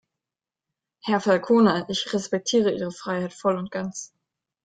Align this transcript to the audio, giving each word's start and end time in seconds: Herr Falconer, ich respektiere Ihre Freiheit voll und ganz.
Herr 1.03 1.21
Falconer, 1.21 1.85
ich 1.87 2.11
respektiere 2.11 2.71
Ihre 2.73 2.89
Freiheit 2.91 3.33
voll 3.35 3.55
und 3.59 3.69
ganz. 3.69 4.15